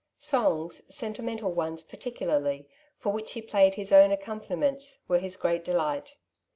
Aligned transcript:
Songs, 0.17 0.81
sentimental 0.91 1.51
ones 1.53 1.83
particularly, 1.83 2.67
for 2.97 3.11
which 3.11 3.33
he 3.33 3.41
played 3.43 3.75
his 3.75 3.91
own 3.93 4.09
accom 4.09 4.43
paniments, 4.43 4.97
were 5.07 5.19
his 5.19 5.37
great 5.37 5.63
delight. 5.63 6.15